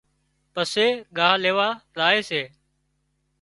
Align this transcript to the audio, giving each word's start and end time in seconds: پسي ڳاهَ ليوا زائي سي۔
پسي 0.53 0.87
ڳاهَ 1.17 1.33
ليوا 1.43 1.67
زائي 1.95 2.19
سي۔ 2.29 2.41